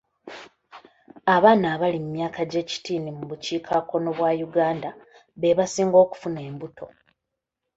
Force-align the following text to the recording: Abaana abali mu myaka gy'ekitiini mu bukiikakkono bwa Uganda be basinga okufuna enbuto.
Abaana 1.35 1.65
abali 1.75 1.97
mu 2.03 2.09
myaka 2.17 2.41
gy'ekitiini 2.51 3.09
mu 3.17 3.23
bukiikakkono 3.29 4.09
bwa 4.17 4.31
Uganda 4.47 4.89
be 5.39 5.51
basinga 5.57 5.97
okufuna 6.05 6.39
enbuto. 6.49 6.85